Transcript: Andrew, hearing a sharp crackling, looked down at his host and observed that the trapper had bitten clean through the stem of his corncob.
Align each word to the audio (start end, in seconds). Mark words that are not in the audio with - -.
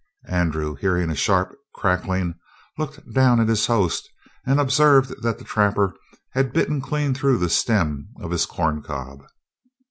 Andrew, 0.33 0.73
hearing 0.73 1.11
a 1.11 1.15
sharp 1.15 1.53
crackling, 1.75 2.33
looked 2.79 3.13
down 3.13 3.39
at 3.39 3.47
his 3.47 3.67
host 3.67 4.09
and 4.47 4.59
observed 4.59 5.13
that 5.21 5.37
the 5.37 5.43
trapper 5.45 5.93
had 6.31 6.53
bitten 6.53 6.81
clean 6.81 7.13
through 7.13 7.37
the 7.37 7.51
stem 7.51 8.07
of 8.19 8.31
his 8.31 8.47
corncob. 8.47 9.21